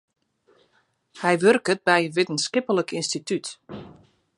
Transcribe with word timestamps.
Hy 1.21 1.33
wurket 1.41 1.79
by 1.85 1.99
in 2.05 2.15
wittenskiplik 2.15 2.89
ynstitút. 2.99 3.45